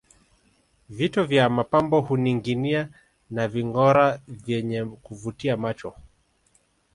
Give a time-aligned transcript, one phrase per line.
[0.89, 2.89] Vito vya mapambo huninginia
[3.29, 5.93] na vingora vyenye kuvutia macho